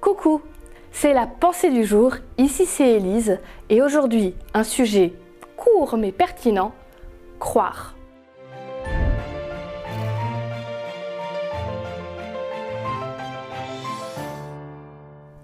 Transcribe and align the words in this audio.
Coucou, 0.00 0.42
c'est 0.92 1.12
la 1.12 1.26
pensée 1.26 1.70
du 1.70 1.84
jour, 1.84 2.14
ici 2.38 2.66
c'est 2.66 2.88
Élise, 2.88 3.40
et 3.68 3.82
aujourd'hui 3.82 4.36
un 4.54 4.62
sujet 4.62 5.12
court 5.56 5.96
mais 5.96 6.12
pertinent, 6.12 6.72
croire. 7.40 7.96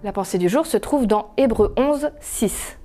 La 0.03 0.13
pensée 0.13 0.37
du 0.37 0.47
jour 0.47 0.65
se 0.65 0.77
trouve 0.77 1.05
dans 1.05 1.31
Hébreu 1.35 1.73
11, 1.77 2.11
6. 2.21 2.77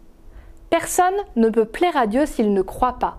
Personne 0.71 1.15
ne 1.37 1.51
peut 1.51 1.67
plaire 1.67 1.97
à 1.97 2.09
Dieu 2.09 2.27
s'il 2.27 2.53
ne 2.53 2.63
croit 2.63 2.99
pas. 2.99 3.19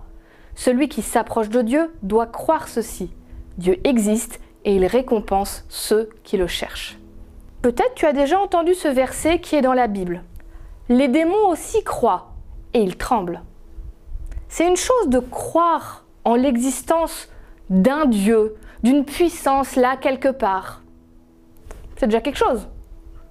Celui 0.54 0.90
qui 0.90 1.00
s'approche 1.00 1.48
de 1.48 1.62
Dieu 1.62 1.90
doit 2.02 2.26
croire 2.26 2.68
ceci. 2.68 3.10
Dieu 3.56 3.80
existe 3.84 4.40
et 4.66 4.74
il 4.76 4.84
récompense 4.84 5.64
ceux 5.68 6.10
qui 6.22 6.36
le 6.36 6.46
cherchent. 6.46 6.98
Peut-être 7.62 7.94
tu 7.94 8.06
as 8.06 8.12
déjà 8.12 8.40
entendu 8.40 8.74
ce 8.74 8.88
verset 8.88 9.38
qui 9.38 9.54
est 9.54 9.62
dans 9.62 9.72
la 9.72 9.86
Bible. 9.86 10.24
Les 10.88 11.06
démons 11.06 11.46
aussi 11.46 11.84
croient 11.84 12.32
et 12.74 12.80
ils 12.80 12.96
tremblent. 12.96 13.42
C'est 14.48 14.66
une 14.66 14.76
chose 14.76 15.08
de 15.08 15.20
croire 15.20 16.04
en 16.24 16.34
l'existence 16.34 17.28
d'un 17.70 18.06
Dieu, 18.06 18.56
d'une 18.82 19.04
puissance 19.04 19.76
là 19.76 19.96
quelque 19.96 20.28
part. 20.28 20.82
C'est 21.96 22.06
déjà 22.06 22.20
quelque 22.20 22.36
chose. 22.36 22.68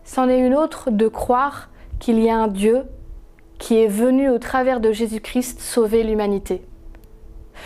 C'en 0.05 0.29
est 0.29 0.39
une 0.39 0.55
autre 0.55 0.91
de 0.91 1.09
croire 1.09 1.69
qu'il 1.99 2.17
y 2.19 2.29
a 2.29 2.37
un 2.37 2.47
Dieu 2.47 2.83
qui 3.59 3.77
est 3.77 3.87
venu 3.87 4.29
au 4.29 4.39
travers 4.39 4.79
de 4.79 4.93
Jésus-Christ 4.93 5.59
sauver 5.59 6.03
l'humanité. 6.03 6.65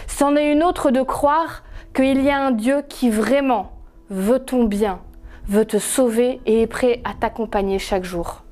C'en 0.07 0.35
est 0.35 0.52
une 0.52 0.63
autre 0.63 0.90
de 0.90 1.04
croire 1.04 1.63
qu'il 1.93 2.23
y 2.23 2.29
a 2.32 2.40
un 2.40 2.52
Dieu 2.52 2.82
qui 2.90 3.12
vraiment 3.12 3.71
veut 4.09 4.40
ton 4.40 4.66
bien, 4.66 4.99
veut 5.48 5.66
te 5.66 5.77
sauver 5.77 6.41
et 6.45 6.62
est 6.62 6.67
prêt 6.67 7.02
à 7.04 7.13
t'accompagner 7.13 7.80
chaque 7.80 8.04
jour. 8.04 8.44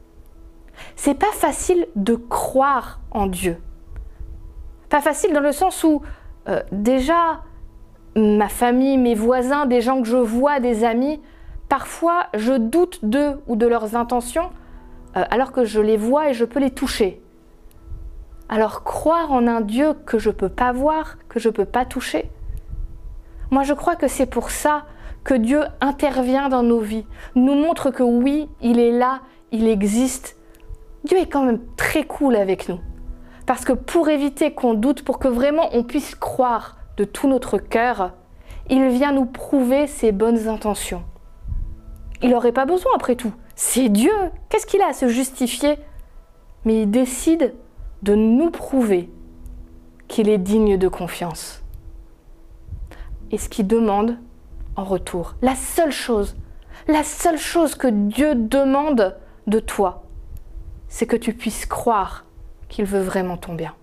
C'est 0.96 1.14
pas 1.14 1.32
facile 1.32 1.88
de 1.96 2.16
croire 2.16 3.00
en 3.12 3.28
Dieu. 3.28 3.58
Pas 4.90 5.02
facile 5.02 5.34
dans 5.34 5.40
le 5.40 5.52
sens 5.52 5.84
où 5.84 6.02
euh, 6.48 6.62
déjà 6.72 7.42
ma 8.16 8.50
famille, 8.50 8.98
mes 8.98 9.16
voisins, 9.16 9.66
des 9.66 9.82
gens 9.82 10.02
que 10.02 10.08
je 10.08 10.18
vois, 10.18 10.60
des 10.60 10.84
amis, 10.84 11.20
parfois 11.70 12.28
je 12.36 12.54
doute 12.54 13.00
d'eux 13.04 13.42
ou 13.48 13.56
de 13.56 13.66
leurs 13.66 13.96
intentions 13.96 14.52
euh, 15.16 15.24
alors 15.32 15.52
que 15.52 15.66
je 15.66 15.82
les 15.82 15.98
vois 15.98 16.30
et 16.30 16.34
je 16.34 16.46
peux 16.46 16.60
les 16.60 16.72
toucher. 16.72 17.22
Alors 18.50 18.84
croire 18.84 19.32
en 19.32 19.48
un 19.48 19.62
Dieu 19.62 19.94
que 20.06 20.20
je 20.20 20.30
peux 20.30 20.50
pas 20.50 20.72
voir, 20.72 21.18
que 21.30 21.40
je 21.40 21.50
peux 21.50 21.66
pas 21.66 21.86
toucher, 21.86 22.30
moi 23.50 23.64
je 23.64 23.74
crois 23.74 23.96
que 23.96 24.08
c'est 24.08 24.26
pour 24.26 24.52
ça 24.52 24.86
que 25.24 25.34
Dieu 25.34 25.62
intervient 25.82 26.50
dans 26.50 26.64
nos 26.64 26.80
vies, 26.80 27.06
nous 27.36 27.56
montre 27.56 27.92
que 27.92 28.04
oui, 28.04 28.50
il 28.62 28.80
est 28.80 28.92
là, 28.92 29.22
il 29.52 29.68
existe. 29.68 30.38
Dieu 31.06 31.18
est 31.18 31.28
quand 31.28 31.44
même 31.44 31.62
très 31.78 32.04
cool 32.04 32.36
avec 32.36 32.70
nous. 32.70 32.80
Parce 33.46 33.66
que 33.66 33.74
pour 33.74 34.10
éviter 34.10 34.54
qu'on 34.54 34.74
doute, 34.74 35.04
pour 35.04 35.20
que 35.20 35.28
vraiment 35.28 35.70
on 35.74 35.84
puisse 35.84 36.16
croire 36.16 36.78
de 36.98 37.04
tout 37.04 37.28
notre 37.28 37.58
cœur, 37.58 38.14
il 38.70 38.88
vient 38.90 39.12
nous 39.12 39.26
prouver 39.26 39.88
ses 39.88 40.12
bonnes 40.12 40.48
intentions. 40.48 41.04
Il 42.22 42.30
n'aurait 42.30 42.54
pas 42.54 42.66
besoin 42.66 42.92
après 42.96 43.16
tout. 43.16 43.34
C'est 43.56 43.90
Dieu. 43.90 44.14
Qu'est-ce 44.50 44.66
qu'il 44.66 44.82
a 44.82 44.88
à 44.88 44.94
se 44.94 45.10
justifier? 45.10 45.78
Mais 46.64 46.84
il 46.84 46.92
décide 46.92 47.54
de 48.02 48.16
nous 48.16 48.50
prouver 48.50 49.12
qu'il 50.08 50.30
est 50.30 50.38
digne 50.38 50.78
de 50.78 50.88
confiance. 50.88 51.62
Et 53.32 53.38
ce 53.38 53.50
qu'il 53.50 53.68
demande 53.68 54.18
en 54.76 54.84
retour, 54.84 55.36
la 55.42 55.56
seule 55.56 55.92
chose, 55.92 56.36
la 56.88 57.04
seule 57.04 57.38
chose 57.38 57.76
que 57.76 57.88
Dieu 57.88 58.36
demande 58.36 59.16
de 59.48 59.60
toi, 59.60 60.04
c'est 60.88 61.06
que 61.06 61.16
tu 61.16 61.34
puisses 61.34 61.66
croire 61.66 62.26
qu'il 62.70 62.86
veut 62.86 63.02
vraiment 63.02 63.38
ton 63.38 63.54
bien. 63.54 63.74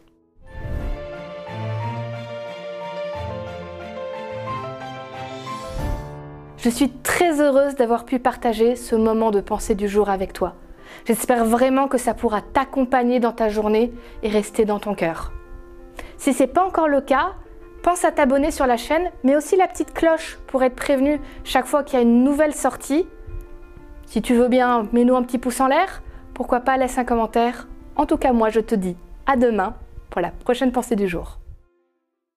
Je 6.59 6.69
suis 6.69 6.91
très 6.91 7.41
heureuse 7.41 7.75
d'avoir 7.75 8.05
pu 8.05 8.19
partager 8.19 8.77
ce 8.77 8.95
moment 8.95 9.31
de 9.31 9.41
pensée 9.41 9.75
du 9.75 9.89
jour 9.89 10.11
avec 10.11 10.35
toi. 10.35 10.57
J'espère 11.07 11.47
vraiment 11.47 11.89
que 11.89 11.97
ça 11.97 12.13
pourra 12.13 12.43
t'accompagner 12.43 13.19
dans 13.19 13.33
ta 13.33 13.49
journée 13.49 13.93
et 14.23 14.29
rester 14.29 14.67
dans 14.67 14.79
ton 14.79 14.95
cœur. 14.95 15.33
Si 16.19 16.35
ce 16.35 16.43
n'est 16.43 16.49
pas 16.49 16.67
encore 16.67 16.89
le 16.89 17.01
cas, 17.01 17.33
pense 17.83 18.05
à 18.05 18.13
t'abonner 18.13 18.51
sur 18.51 18.67
la 18.67 18.77
chaîne, 18.77 19.11
mais 19.25 19.37
aussi 19.37 19.57
la 19.57 19.67
petite 19.67 19.93
cloche 19.93 20.39
pour 20.47 20.63
être 20.63 20.77
prévenu 20.77 21.21
chaque 21.45 21.67
fois 21.67 21.83
qu'il 21.83 21.99
y 21.99 21.99
a 21.99 22.03
une 22.03 22.23
nouvelle 22.25 22.55
sortie. 22.55 23.07
Si 24.07 24.23
tu 24.23 24.35
veux 24.35 24.49
bien, 24.49 24.87
mets-nous 24.93 25.17
un 25.17 25.23
petit 25.23 25.39
pouce 25.39 25.61
en 25.61 25.69
l'air. 25.69 26.03
Pourquoi 26.35 26.61
pas, 26.61 26.77
laisse 26.77 26.99
un 26.99 27.05
commentaire. 27.05 27.69
En 27.97 28.07
tout 28.07 28.17
cas, 28.17 28.33
moi, 28.33 28.51
je 28.51 28.61
te 28.61 28.75
dis 28.75 28.97
à 29.27 29.37
demain 29.37 29.75
pour 30.11 30.21
la 30.21 30.31
prochaine 30.31 30.73
pensée 30.73 30.97
du 30.97 31.09
jour. 31.09 31.40